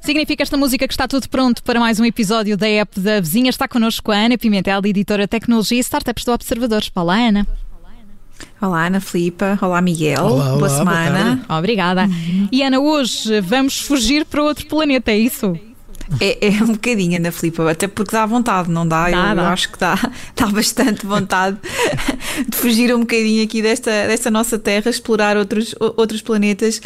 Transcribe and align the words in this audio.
Significa 0.00 0.42
esta 0.42 0.56
música 0.56 0.88
que 0.88 0.92
está 0.94 1.06
tudo 1.06 1.28
pronto 1.28 1.62
para 1.62 1.78
mais 1.78 2.00
um 2.00 2.04
episódio 2.04 2.56
da 2.56 2.66
app 2.66 2.98
da 2.98 3.20
vizinha. 3.20 3.50
Está 3.50 3.68
connosco 3.68 4.10
a 4.10 4.16
Ana 4.16 4.38
Pimentel, 4.38 4.80
editora 4.84 5.28
Tecnologia 5.28 5.78
e 5.78 5.80
Startups 5.80 6.24
do 6.24 6.32
Observador. 6.32 6.82
Olá, 6.94 7.16
Ana. 7.16 7.46
Olá, 8.60 8.86
Ana 8.86 9.00
Filipa. 9.00 9.58
Olá, 9.60 9.80
Miguel. 9.82 10.24
Olá, 10.24 10.48
olá, 10.48 10.58
boa 10.58 10.68
semana. 10.68 11.44
Boa 11.46 11.58
Obrigada. 11.58 12.08
E 12.50 12.62
Ana, 12.62 12.80
hoje 12.80 13.40
vamos 13.40 13.80
fugir 13.80 14.24
para 14.24 14.42
outro 14.42 14.66
planeta, 14.66 15.10
é 15.10 15.18
isso? 15.18 15.58
É, 16.20 16.48
é, 16.48 16.62
um 16.62 16.72
bocadinho, 16.72 17.16
Ana 17.16 17.32
Filipa, 17.32 17.70
até 17.70 17.86
porque 17.86 18.12
dá 18.12 18.26
vontade, 18.26 18.70
não 18.70 18.86
dá? 18.86 19.10
Dá, 19.10 19.30
eu, 19.30 19.36
dá. 19.36 19.42
eu 19.42 19.48
acho 19.48 19.70
que 19.70 19.78
dá, 19.78 19.98
dá 20.34 20.46
bastante 20.46 21.06
vontade 21.06 21.58
de 22.48 22.56
fugir 22.56 22.94
um 22.94 23.00
bocadinho 23.00 23.44
aqui 23.44 23.62
desta, 23.62 23.90
desta 24.06 24.30
nossa 24.30 24.58
Terra, 24.58 24.90
explorar 24.90 25.36
outros, 25.36 25.74
outros 25.78 26.22
planetas. 26.22 26.80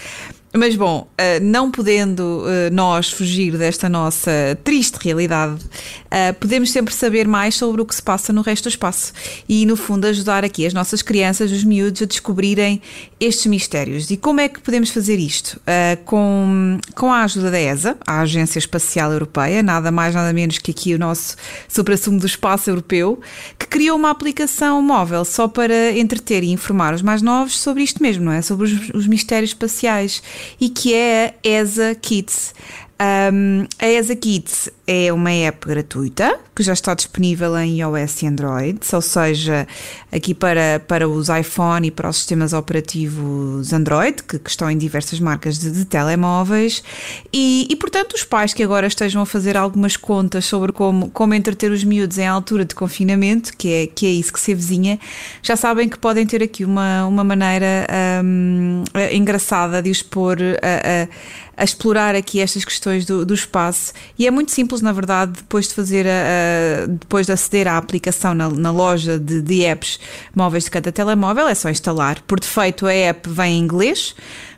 Mas 0.55 0.75
bom, 0.75 1.07
eh, 1.19 1.39
não 1.41 1.71
podendo 1.71 2.45
eh, 2.47 2.71
nós 2.71 3.11
fugir 3.11 3.59
desta 3.59 3.89
nossa 3.89 4.59
triste 4.65 4.97
realidade, 5.03 5.63
eh, 6.11 6.33
podemos 6.33 6.71
sempre 6.71 6.95
saber 6.95 7.29
mais 7.29 7.55
sobre 7.55 7.83
o 7.83 7.85
que 7.85 7.95
se 7.95 8.03
passa 8.03 8.33
no 8.33 8.41
resto 8.41 8.65
do 8.65 8.69
espaço 8.71 9.13
e, 9.47 9.67
no 9.67 9.77
fundo, 9.77 10.07
ajudar 10.07 10.45
aqui 10.45 10.65
as 10.65 10.73
nossas 10.73 11.03
crianças, 11.03 11.53
os 11.53 11.63
miúdos, 11.63 12.01
a 12.01 12.07
descobrirem 12.07 12.81
estes 13.21 13.47
mistérios. 13.47 14.11
E 14.11 14.17
como 14.17 14.41
é 14.41 14.49
que 14.49 14.61
podemos 14.61 14.91
fazer 14.91 15.19
isto? 15.19 15.61
Com, 16.05 16.79
com 16.95 17.13
a 17.13 17.25
ajuda 17.25 17.51
da 17.51 17.61
ESA, 17.61 17.97
a 18.07 18.21
Agência 18.21 18.59
Espacial 18.59 19.13
Europeia, 19.13 19.63
nada 19.63 19.91
mais 19.91 20.15
nada 20.15 20.33
menos 20.33 20.59
que 20.59 20.71
aqui 20.71 20.95
o 20.95 20.99
nosso 20.99 21.37
supra-sumo 21.69 22.19
do 22.19 22.27
espaço 22.27 22.71
europeu, 22.71 23.21
que 23.59 23.67
criou 23.67 23.97
uma 23.97 24.11
aplicação 24.11 24.81
móvel 24.81 25.25
só 25.25 25.49
para 25.49 25.93
entreter 25.93 26.43
e 26.45 26.51
informar 26.51 26.95
os 26.95 27.03
mais 27.03 27.21
novos 27.23 27.59
sobre 27.59 27.83
isto 27.83 28.03
mesmo, 28.03 28.25
não 28.25 28.33
é? 28.33 28.43
Sobre 28.43 28.66
os, 28.66 28.91
os 28.95 29.07
mistérios 29.07 29.51
espaciais 29.51 30.23
e 30.60 30.68
que 30.68 30.95
é 30.95 31.34
a 31.45 31.48
ESA 31.48 31.95
Kids. 31.95 32.54
Um, 32.99 33.66
a 33.79 33.87
ESA 33.87 34.16
Kids 34.16 34.71
é 34.87 35.13
uma 35.13 35.30
app 35.30 35.69
gratuita 35.69 36.39
que 36.55 36.63
já 36.63 36.73
está 36.73 36.95
disponível 36.95 37.59
em 37.59 37.80
iOS 37.80 38.23
e 38.23 38.27
Android, 38.27 38.80
ou 38.91 39.03
seja, 39.03 39.69
aqui 40.11 40.33
para, 40.33 40.80
para 40.88 41.07
os 41.07 41.29
iPhone 41.29 41.88
e 41.88 41.91
para 41.91 42.09
os 42.09 42.16
sistemas 42.16 42.55
operativos 42.55 43.75
Android, 43.75 44.23
que, 44.23 44.38
que 44.38 44.49
estão 44.49 44.71
em 44.71 44.79
diversas 44.79 45.21
marcas 45.21 45.59
de, 45.59 45.71
de 45.71 45.85
telemóveis, 45.85 46.83
e, 47.30 47.66
e, 47.69 47.77
portanto 47.77 48.15
os 48.15 48.25
pais 48.25 48.55
que 48.55 48.63
agora 48.63 48.87
estejam 48.87 49.21
a 49.21 49.27
fazer 49.27 49.55
algumas 49.55 49.99
contas 49.99 50.47
sobre 50.47 50.73
como, 50.73 51.10
como 51.10 51.35
entreter 51.35 51.71
os 51.71 51.85
miúdos 51.85 52.16
em 52.16 52.27
altura 52.27 52.65
de 52.65 52.75
confinamento, 52.75 53.55
que 53.55 53.71
é, 53.71 53.87
que 53.87 54.07
é 54.07 54.10
isso 54.10 54.33
que 54.33 54.41
se 54.41 54.53
avizinha, 54.53 54.99
já 55.43 55.57
sabem 55.57 55.91
que 55.91 55.99
podem 55.99 56.27
ter 56.27 56.43
aqui 56.43 56.65
uma, 56.65 57.05
uma 57.05 57.23
maneira 57.23 57.87
um, 58.25 58.83
engraçada 59.13 59.83
de 59.83 59.91
os 59.91 60.03
pôr 60.03 60.38
a, 60.41 61.03
a, 61.03 61.63
a 61.63 61.65
explorar 61.65 62.15
aqui 62.15 62.41
estas 62.41 62.65
questões 62.65 62.85
do, 63.04 63.24
do 63.24 63.34
espaço. 63.34 63.92
E 64.19 64.26
é 64.26 64.31
muito 64.31 64.53
simples 64.53 64.81
na 64.81 64.92
verdade 64.92 65.32
depois 65.32 65.69
de 65.69 65.75
fazer 65.75 66.06
a, 66.06 66.84
a, 66.84 66.87
depois 66.87 67.26
de 67.26 67.32
aceder 67.32 67.66
à 67.66 67.76
aplicação 67.76 68.34
na, 68.34 68.48
na 68.48 68.70
loja 68.70 69.19
de, 69.19 69.42
de, 69.42 69.65
apps 69.65 69.98
móveis 70.34 70.65
de 70.65 70.70
cada 70.70 70.92
telemóvel 70.92 71.48
é 71.48 71.54
só 71.54 71.69
instalar. 71.69 72.22
Por 72.26 72.38
defeito 72.38 72.87
a 72.87 72.92
app 72.92 73.28
vem 73.28 73.59
em 73.59 73.62
inglês 73.62 74.14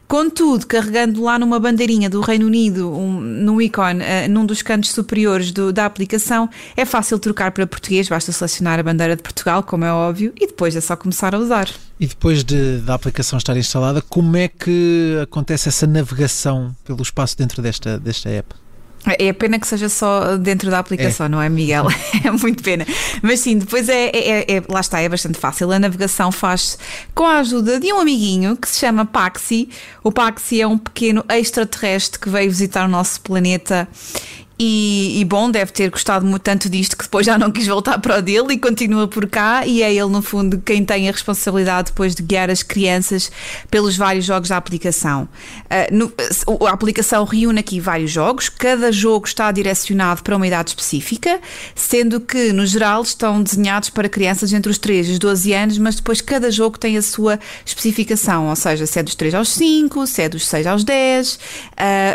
Contudo, 0.09 0.67
carregando 0.67 1.23
lá 1.23 1.39
numa 1.39 1.61
bandeirinha 1.61 2.09
do 2.09 2.23
Reino 2.23 2.47
Unido, 2.47 2.91
um, 2.91 3.21
num 3.21 3.61
ícone, 3.61 4.01
uh, 4.01 4.31
num 4.31 4.47
dos 4.47 4.63
cantos 4.63 4.91
superiores 4.91 5.53
do, 5.53 5.71
da 5.71 5.85
aplicação, 5.85 6.49
é 6.75 6.87
fácil 6.87 7.19
trocar 7.19 7.53
para 7.53 7.67
português, 7.67 8.09
basta 8.09 8.33
selecionar 8.33 8.81
a 8.81 8.83
bandeira 8.83 9.15
de 9.15 9.23
Portugal, 9.23 9.63
como 9.63 9.85
é 9.85 9.93
óbvio, 9.93 10.33
e 10.41 10.47
depois 10.47 10.75
é 10.75 10.81
só 10.81 10.97
começar 10.97 11.35
a 11.35 11.39
usar. 11.39 11.69
E 12.01 12.07
depois 12.07 12.43
de, 12.43 12.79
da 12.79 12.95
aplicação 12.95 13.37
estar 13.37 13.55
instalada, 13.59 14.01
como 14.01 14.35
é 14.35 14.49
que 14.49 15.19
acontece 15.23 15.69
essa 15.69 15.87
navegação 15.87 16.75
pelo 16.87 17.03
espaço 17.03 17.37
dentro 17.37 17.61
desta, 17.61 17.99
desta 17.99 18.31
app? 18.31 18.55
É 19.19 19.33
pena 19.33 19.59
que 19.59 19.67
seja 19.67 19.89
só 19.89 20.37
dentro 20.37 20.71
da 20.71 20.79
aplicação, 20.79 21.27
é. 21.27 21.29
não 21.29 21.41
é, 21.41 21.49
Miguel? 21.49 21.87
É 22.25 22.31
muito 22.31 22.63
pena. 22.63 22.85
Mas 23.23 23.41
sim, 23.41 23.59
depois 23.59 23.89
é, 23.89 24.07
é, 24.07 24.57
é, 24.57 24.63
lá 24.69 24.81
está, 24.81 25.01
é 25.01 25.09
bastante 25.09 25.39
fácil. 25.39 25.71
A 25.71 25.79
navegação 25.79 26.33
faz-se 26.33 26.77
com 27.15 27.25
a 27.25 27.39
ajuda 27.39 27.79
de 27.79 27.93
um 27.93 28.01
amiguinho 28.01 28.57
que 28.57 28.69
se 28.69 28.81
chama 28.81 29.07
Paxi. 29.07 29.69
O 30.03 30.11
Paxi 30.11 30.61
é 30.61 30.67
um 30.67 30.77
pequeno 30.77 31.25
extraterrestre 31.29 32.19
que 32.19 32.29
veio 32.29 32.51
visitar 32.51 32.85
o 32.85 32.89
nosso 32.89 33.21
planeta 33.21 33.89
e, 34.59 35.21
e, 35.21 35.25
bom, 35.25 35.49
deve 35.49 35.71
ter 35.71 35.89
gostado 35.89 36.27
muito 36.27 36.43
tanto 36.43 36.69
disto 36.69 36.97
que 36.97 37.05
depois 37.05 37.25
já 37.25 37.39
não 37.39 37.53
quis 37.53 37.67
voltar 37.69 37.99
para 38.01 38.19
o 38.19 38.23
dele 38.23 38.55
e 38.55 38.59
continua 38.59 39.07
por 39.07 39.29
cá. 39.29 39.65
E 39.65 39.83
é 39.83 39.95
ele, 39.95 40.09
no 40.09 40.21
fundo, 40.21 40.59
quem 40.59 40.85
tem 40.85 41.09
a 41.09 41.13
responsabilidade 41.13 41.93
depois 41.93 42.13
de 42.13 42.25
guiar 42.25 42.51
as 42.51 42.65
crianças 42.65 43.31
pelos 43.71 43.97
vários 43.97 44.25
jogos 44.25 44.49
da 44.49 44.57
aplicação. 44.57 45.29
Uh, 45.65 45.95
no, 45.95 46.13
a 46.67 46.73
aplicação 46.73 47.25
reúne 47.25 47.61
aqui 47.61 47.79
vários 47.79 48.11
jogos, 48.11 48.49
cada 48.49 48.91
jogo 48.91 49.29
está 49.29 49.53
direcionado 49.53 50.25
para 50.25 50.35
uma 50.35 50.47
idade 50.47 50.71
específica, 50.71 51.41
sendo 51.77 52.21
que, 52.21 52.53
no 52.53 52.67
geral, 52.67 53.03
estão 53.03 53.41
desenhados 53.41 53.91
para 53.91 54.09
crianças 54.09 54.53
entre 54.53 54.73
os 54.73 54.79
3 54.79 55.09
e 55.09 55.13
os 55.13 55.19
12 55.21 55.53
anos, 55.53 55.79
mas 55.79 55.95
depois 55.95 56.21
cada 56.21 56.51
jogo 56.51 56.77
tem 56.79 56.97
a 56.97 57.03
sua 57.03 57.39
especificação, 57.65 58.49
ou 58.49 58.57
seja, 58.57 58.87
se 58.87 58.99
é 58.99 59.03
dos 59.05 59.15
3 59.15 59.35
aos 59.35 59.51
5, 59.51 60.05
se 60.09 60.23
é 60.23 60.29
dos 60.29 60.47
6 60.49 60.67
aos 60.67 60.83
10 60.83 61.35
uh, 61.35 61.39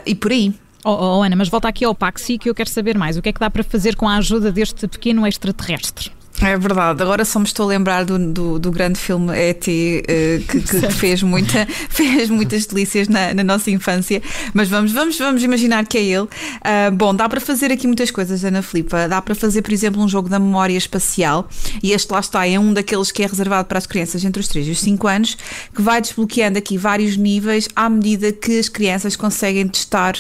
e 0.06 0.14
por 0.14 0.32
aí. 0.32 0.54
Oh, 0.86 1.20
oh, 1.20 1.22
Ana, 1.24 1.36
mas 1.36 1.48
volta 1.48 1.68
aqui 1.68 1.86
ao 1.86 1.96
Paxi 1.96 2.38
que 2.38 2.50
eu 2.50 2.56
quero 2.56 2.70
saber 2.70 2.98
mais. 2.98 3.16
O 3.18 3.22
que 3.22 3.30
é 3.30 3.34
que 3.34 3.40
dá 3.40 3.50
para 3.50 3.64
fazer 3.64 3.96
com 3.96 4.08
a 4.08 4.18
ajuda 4.18 4.52
deste 4.52 4.88
pequeno 4.88 5.26
extraterrestre? 5.26 6.12
É 6.42 6.58
verdade, 6.58 7.02
agora 7.02 7.24
só 7.24 7.40
me 7.40 7.46
estou 7.46 7.66
a 7.66 7.70
lembrar 7.70 8.04
do, 8.04 8.18
do, 8.18 8.60
do 8.60 8.72
grande 8.72 9.00
filme 9.00 9.32
E.T. 9.34 10.04
Que, 10.06 10.62
que, 10.62 10.62
que, 10.62 10.92
fez, 10.92 11.24
muita, 11.24 11.66
fez 11.90 12.30
muitas 12.30 12.66
delícias 12.66 13.08
na, 13.08 13.34
na, 13.34 13.44
nossa 13.44 13.72
infância, 13.72 14.22
mas 14.54 14.68
vamos, 14.68 14.92
vamos, 14.92 15.18
vamos 15.18 15.44
imaginar 15.44 15.86
que 15.86 15.98
é 15.98 16.04
ele. 16.04 16.24
Uh, 16.24 16.92
bom, 16.92 17.16
dá 17.16 17.30
para 17.30 17.40
fazer 17.40 17.72
aqui 17.72 17.88
muitas 17.88 18.12
coisas, 18.12 18.44
Ana 18.44 18.62
Filipa. 18.62 19.08
Dá 19.08 19.22
para 19.22 19.36
fazer, 19.36 19.62
por 19.62 19.72
exemplo, 19.72 20.02
um 20.02 20.08
jogo 20.08 20.28
da 20.28 20.40
memória 20.40 20.76
espacial, 20.76 21.48
e 21.82 21.94
este 21.94 22.12
lá 22.12 22.20
está, 22.20 22.46
é 22.46 22.60
um 22.60 22.74
daqueles 22.74 23.12
que 23.12 23.24
é 23.24 23.28
reservado 23.28 23.68
para 23.68 23.78
as 23.78 23.86
crianças 23.86 24.26
entre 24.26 24.42
os 24.42 24.48
3 24.48 24.68
e 24.68 24.72
os 24.72 24.82
5 24.82 25.08
anos, 25.08 25.38
que 25.74 25.82
vai 25.82 26.02
desbloqueando 26.02 26.58
aqui 26.58 26.78
vários 26.78 27.16
níveis 27.16 27.70
à 27.76 27.88
medida 27.90 28.34
que 28.34 28.60
as 28.60 28.68
crianças 28.68 29.16
conseguem 29.16 29.68
testar 29.68 30.16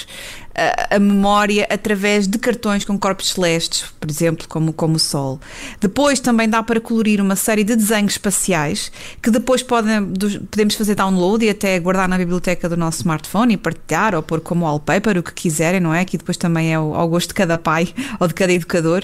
a, 0.55 0.95
a, 0.95 0.99
memória 0.99 1.67
através 1.69 2.27
de 2.27 2.37
cartões 2.37 2.85
com 2.85 2.97
corpos 2.97 3.31
celestes, 3.31 3.85
por 3.99 4.09
exemplo, 4.09 4.47
como, 4.47 4.71
como 4.71 4.95
o 4.95 4.99
Sol. 4.99 5.39
Depois 5.79 6.19
também 6.19 6.47
dá 6.47 6.61
para 6.61 6.79
colorir 6.79 7.21
uma 7.21 7.35
série 7.35 7.63
de 7.63 7.75
desenhos 7.75 8.13
espaciais 8.13 8.91
que 9.21 9.31
depois 9.31 9.63
podem, 9.63 10.05
podemos 10.49 10.75
fazer 10.75 10.95
download 10.95 11.45
e 11.45 11.49
até 11.49 11.79
guardar 11.79 12.07
na 12.07 12.17
biblioteca 12.17 12.69
do 12.69 12.77
nosso 12.77 12.99
smartphone 12.99 13.53
e 13.55 13.57
partilhar 13.57 14.15
ou 14.15 14.21
pôr 14.21 14.41
como 14.41 14.65
wallpaper, 14.65 15.17
o 15.17 15.23
que 15.23 15.33
quiserem, 15.33 15.79
não 15.79 15.93
é? 15.93 16.05
Que 16.05 16.17
depois 16.17 16.37
também 16.37 16.71
é 16.71 16.75
ao 16.75 17.07
gosto 17.07 17.29
de 17.29 17.33
cada 17.33 17.57
pai 17.57 17.93
ou 18.19 18.27
de 18.27 18.33
cada 18.33 18.53
educador. 18.53 19.03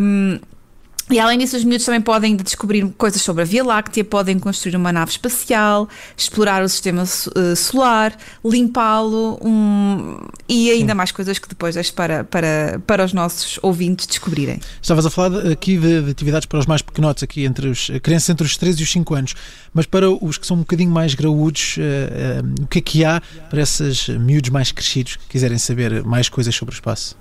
Um, 0.00 0.38
e 1.10 1.18
além 1.18 1.38
disso, 1.38 1.56
os 1.56 1.64
miúdos 1.64 1.84
também 1.84 2.00
podem 2.00 2.36
descobrir 2.36 2.86
coisas 2.96 3.20
sobre 3.22 3.42
a 3.42 3.44
Via 3.44 3.64
Láctea, 3.64 4.04
podem 4.04 4.38
construir 4.38 4.76
uma 4.76 4.92
nave 4.92 5.10
espacial, 5.10 5.88
explorar 6.16 6.62
o 6.62 6.68
sistema 6.68 7.02
uh, 7.02 7.56
solar, 7.56 8.16
limpá-lo 8.44 9.38
um, 9.42 10.18
e 10.48 10.70
ainda 10.70 10.92
Sim. 10.92 10.96
mais 10.96 11.12
coisas 11.12 11.38
que 11.38 11.48
depois 11.48 11.74
deixo 11.74 11.92
para, 11.94 12.24
para, 12.24 12.80
para 12.86 13.04
os 13.04 13.12
nossos 13.12 13.58
ouvintes 13.62 14.06
descobrirem. 14.06 14.60
Estavas 14.80 15.04
a 15.06 15.10
falar 15.10 15.46
aqui 15.48 15.76
de, 15.76 16.02
de 16.02 16.10
atividades 16.10 16.46
para 16.46 16.58
os 16.58 16.66
mais 16.66 16.82
pequenotes, 16.82 17.22
aqui 17.22 17.44
entre 17.44 17.68
os 17.68 17.90
crianças 18.02 18.30
entre 18.30 18.46
os 18.46 18.56
3 18.56 18.78
e 18.78 18.82
os 18.82 18.90
5 18.90 19.14
anos, 19.14 19.34
mas 19.74 19.86
para 19.86 20.10
os 20.10 20.38
que 20.38 20.46
são 20.46 20.56
um 20.56 20.60
bocadinho 20.60 20.90
mais 20.90 21.14
graúdos, 21.14 21.76
uh, 21.76 21.80
uh, 21.80 22.64
o 22.64 22.66
que 22.66 22.78
é 22.78 22.82
que 22.82 23.04
há 23.04 23.20
para 23.48 23.60
esses 23.62 24.08
miúdos 24.08 24.50
mais 24.50 24.72
crescidos 24.72 25.16
que 25.16 25.28
quiserem 25.28 25.58
saber 25.58 26.04
mais 26.04 26.28
coisas 26.28 26.54
sobre 26.54 26.74
o 26.74 26.76
espaço? 26.76 27.16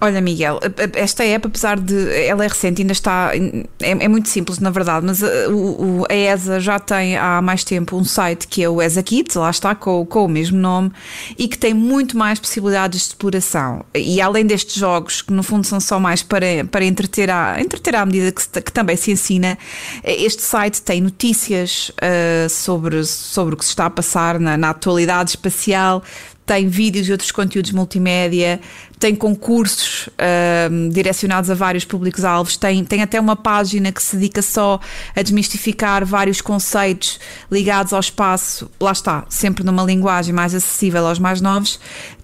Olha, 0.00 0.20
Miguel, 0.20 0.60
esta 0.94 1.24
app, 1.24 1.46
apesar 1.46 1.78
de 1.78 2.12
ela 2.26 2.44
é 2.44 2.48
recente, 2.48 2.82
ainda 2.82 2.92
está. 2.92 3.32
É, 3.80 3.90
é 3.90 4.08
muito 4.08 4.28
simples, 4.28 4.58
na 4.58 4.70
verdade, 4.70 5.06
mas 5.06 5.22
a, 5.22 5.48
o, 5.48 6.04
a 6.10 6.14
ESA 6.14 6.60
já 6.60 6.78
tem 6.78 7.16
há 7.16 7.40
mais 7.40 7.64
tempo 7.64 7.96
um 7.96 8.04
site 8.04 8.46
que 8.46 8.62
é 8.62 8.68
o 8.68 8.82
ESA 8.82 9.02
Kids, 9.02 9.36
lá 9.36 9.48
está, 9.48 9.74
com, 9.74 10.04
com 10.04 10.24
o 10.26 10.28
mesmo 10.28 10.58
nome, 10.58 10.90
e 11.38 11.48
que 11.48 11.56
tem 11.56 11.72
muito 11.72 12.18
mais 12.18 12.38
possibilidades 12.38 13.00
de 13.00 13.06
exploração. 13.06 13.84
E 13.94 14.20
além 14.20 14.44
destes 14.44 14.74
jogos, 14.74 15.22
que 15.22 15.32
no 15.32 15.42
fundo 15.42 15.66
são 15.66 15.80
só 15.80 15.98
mais 15.98 16.22
para, 16.22 16.64
para 16.70 16.84
entreter, 16.84 17.30
à, 17.30 17.60
entreter 17.60 17.94
à 17.94 18.04
medida 18.04 18.30
que, 18.30 18.42
se, 18.42 18.48
que 18.48 18.72
também 18.72 18.96
se 18.96 19.10
ensina, 19.12 19.56
este 20.02 20.42
site 20.42 20.82
tem 20.82 21.00
notícias 21.00 21.90
uh, 21.90 22.48
sobre, 22.50 23.04
sobre 23.04 23.54
o 23.54 23.56
que 23.56 23.64
se 23.64 23.70
está 23.70 23.86
a 23.86 23.90
passar 23.90 24.38
na, 24.38 24.56
na 24.56 24.70
atualidade 24.70 25.30
espacial 25.30 26.02
tem 26.46 26.68
vídeos 26.68 27.08
e 27.08 27.12
outros 27.12 27.30
conteúdos 27.30 27.70
multimédia, 27.70 28.60
tem 28.98 29.14
concursos 29.14 30.08
uh, 30.08 30.90
direcionados 30.90 31.50
a 31.50 31.54
vários 31.54 31.84
públicos-alvos, 31.84 32.56
tem, 32.56 32.84
tem 32.84 33.02
até 33.02 33.18
uma 33.18 33.36
página 33.36 33.90
que 33.90 34.02
se 34.02 34.16
dedica 34.16 34.42
só 34.42 34.78
a 35.16 35.22
desmistificar 35.22 36.04
vários 36.04 36.40
conceitos 36.40 37.18
ligados 37.50 37.92
ao 37.92 38.00
espaço, 38.00 38.70
lá 38.80 38.92
está, 38.92 39.24
sempre 39.28 39.64
numa 39.64 39.82
linguagem 39.82 40.34
mais 40.34 40.54
acessível 40.54 41.06
aos 41.06 41.18
mais 41.18 41.40
novos. 41.40 41.80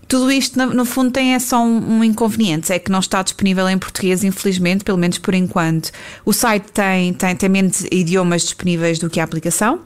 Tudo 0.07 0.33
isto, 0.33 0.59
no, 0.59 0.85
fundo, 0.85 1.13
tem 1.13 1.35
é 1.35 1.39
só 1.39 1.63
um, 1.63 1.99
um, 1.99 2.05
inconveniente: 2.05 2.73
é 2.73 2.81
que 2.81 2.91
não 2.91 2.99
está 2.99 3.23
disponível 3.23 3.69
em 3.69 3.79
português, 3.79 4.25
infelizmente, 4.25 4.83
pelo 4.83 4.99
menos 4.99 5.19
por 5.19 5.35
enquanto. 5.35 5.93
O 6.25 6.33
site 6.33 6.65
tem, 6.73 7.15
tem, 7.15 7.37
tem 7.37 7.49
menos 7.49 7.85
idiomas 7.93 8.43
disponíveis 8.43 8.99
do 8.99 9.09
que 9.09 9.21
a 9.21 9.25
aplicação. 9.25 9.79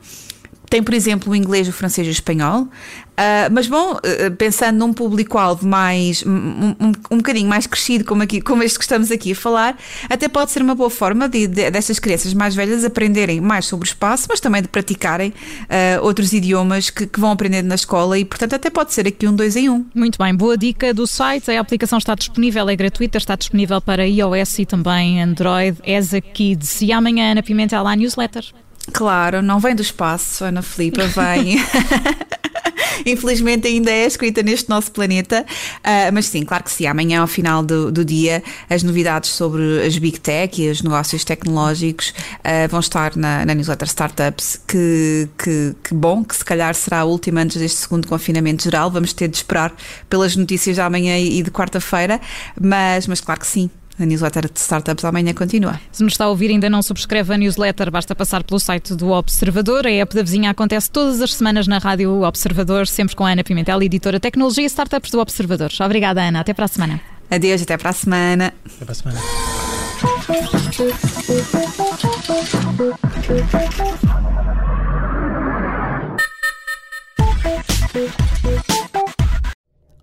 Tem, 0.74 0.82
por 0.82 0.92
exemplo, 0.92 1.32
o 1.32 1.36
inglês, 1.36 1.68
o 1.68 1.72
francês 1.72 2.04
e 2.04 2.10
o 2.10 2.12
espanhol. 2.12 2.62
Uh, 2.62 3.46
mas, 3.52 3.68
bom, 3.68 3.92
uh, 3.92 4.36
pensando 4.36 4.76
num 4.76 4.92
público-alvo 4.92 5.64
mais, 5.64 6.24
um, 6.26 6.30
um, 6.32 6.92
um 7.12 7.16
bocadinho 7.18 7.48
mais 7.48 7.64
crescido, 7.64 8.04
como, 8.04 8.24
aqui, 8.24 8.40
como 8.40 8.60
este 8.60 8.76
que 8.76 8.82
estamos 8.84 9.12
aqui 9.12 9.30
a 9.30 9.36
falar, 9.36 9.78
até 10.10 10.26
pode 10.26 10.50
ser 10.50 10.62
uma 10.62 10.74
boa 10.74 10.90
forma 10.90 11.28
de, 11.28 11.46
de 11.46 11.70
destas 11.70 12.00
crianças 12.00 12.34
mais 12.34 12.56
velhas 12.56 12.84
aprenderem 12.84 13.40
mais 13.40 13.66
sobre 13.66 13.86
o 13.86 13.88
espaço, 13.88 14.26
mas 14.28 14.40
também 14.40 14.62
de 14.62 14.66
praticarem 14.66 15.28
uh, 15.28 16.04
outros 16.04 16.32
idiomas 16.32 16.90
que, 16.90 17.06
que, 17.06 17.20
vão 17.20 17.30
aprendendo 17.30 17.68
na 17.68 17.76
escola 17.76 18.18
e, 18.18 18.24
portanto, 18.24 18.54
até 18.54 18.68
pode 18.68 18.92
ser 18.92 19.06
aqui 19.06 19.28
um 19.28 19.36
dois 19.36 19.54
em 19.54 19.70
um. 19.70 19.86
Muito 19.94 20.18
bem, 20.18 20.34
boa 20.34 20.58
dica 20.58 20.92
do 20.92 21.06
site. 21.06 21.52
A 21.52 21.60
aplicação 21.60 21.98
está 21.98 22.16
disponível, 22.16 22.68
é 22.68 22.74
gratuita, 22.74 23.16
está 23.16 23.36
disponível 23.36 23.80
para 23.80 24.08
iOS 24.08 24.58
e 24.58 24.66
também 24.66 25.22
Android, 25.22 25.78
ESA 25.84 26.20
Kids. 26.20 26.82
E 26.82 26.90
amanhã 26.90 27.32
na 27.32 27.44
Pimentel 27.44 27.86
há 27.86 27.94
newsletter. 27.94 28.44
Claro, 28.92 29.42
não 29.42 29.58
vem 29.58 29.74
do 29.74 29.82
espaço, 29.82 30.44
Ana 30.44 30.62
Filipa, 30.62 31.06
vem. 31.06 31.56
Infelizmente 33.06 33.66
ainda 33.66 33.90
é 33.90 34.06
escrita 34.06 34.42
neste 34.42 34.68
nosso 34.68 34.90
planeta, 34.92 35.44
uh, 35.44 36.12
mas 36.12 36.26
sim, 36.26 36.44
claro 36.44 36.64
que 36.64 36.70
sim. 36.70 36.86
Amanhã, 36.86 37.20
ao 37.20 37.26
final 37.26 37.62
do, 37.62 37.90
do, 37.90 38.04
dia, 38.04 38.42
as 38.68 38.82
novidades 38.82 39.30
sobre 39.30 39.84
as 39.84 39.96
Big 39.98 40.20
Tech 40.20 40.60
e 40.60 40.70
os 40.70 40.82
negócios 40.82 41.24
tecnológicos 41.24 42.10
uh, 42.10 42.68
vão 42.68 42.80
estar 42.80 43.16
na, 43.16 43.44
na, 43.44 43.54
newsletter 43.54 43.88
Startups. 43.88 44.60
Que, 44.66 45.28
que, 45.36 45.74
que, 45.82 45.94
bom, 45.94 46.24
que 46.24 46.36
se 46.36 46.44
calhar 46.44 46.74
será 46.74 47.00
a 47.00 47.04
última 47.04 47.40
antes 47.40 47.56
deste 47.56 47.78
segundo 47.78 48.06
confinamento 48.06 48.64
geral. 48.64 48.90
Vamos 48.90 49.12
ter 49.12 49.28
de 49.28 49.36
esperar 49.36 49.74
pelas 50.08 50.36
notícias 50.36 50.76
de 50.76 50.80
amanhã 50.80 51.18
e 51.18 51.42
de 51.42 51.50
quarta-feira, 51.50 52.20
mas, 52.60 53.06
mas 53.06 53.20
claro 53.20 53.40
que 53.40 53.46
sim. 53.46 53.70
A 53.98 54.04
newsletter 54.04 54.50
de 54.50 54.58
startups 54.58 55.04
amanhã 55.04 55.32
continua. 55.32 55.80
Se 55.92 56.02
nos 56.02 56.14
está 56.14 56.24
a 56.24 56.28
ouvir 56.28 56.50
e 56.50 56.54
ainda 56.54 56.68
não 56.68 56.82
subscreve 56.82 57.32
a 57.32 57.38
newsletter, 57.38 57.90
basta 57.90 58.14
passar 58.14 58.42
pelo 58.42 58.58
site 58.58 58.92
do 58.94 59.10
Observador. 59.10 59.86
A 59.86 59.90
app 59.90 60.14
da 60.14 60.22
vizinha 60.22 60.50
acontece 60.50 60.90
todas 60.90 61.20
as 61.20 61.32
semanas 61.34 61.68
na 61.68 61.78
Rádio 61.78 62.22
Observador, 62.22 62.88
sempre 62.88 63.14
com 63.14 63.24
a 63.24 63.30
Ana 63.30 63.44
Pimentel, 63.44 63.80
editora 63.82 64.18
Tecnologia 64.18 64.64
e 64.64 64.66
Startups 64.66 65.10
do 65.12 65.20
Observador. 65.20 65.70
Obrigada, 65.80 66.22
Ana. 66.22 66.40
Até 66.40 66.52
para 66.52 66.64
a 66.64 66.68
semana. 66.68 67.00
Adeus, 67.30 67.62
até 67.62 67.76
para 67.76 67.90
a 67.90 67.92
semana. 67.92 68.52
Até 68.64 68.84
para 68.84 68.92
a 68.92 68.94
semana. 68.94 69.20